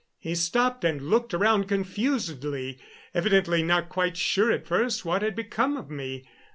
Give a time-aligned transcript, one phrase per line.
[0.17, 2.79] He stopped and looked around confusedly,
[3.13, 6.25] evidently not quite sure at first what had become of me.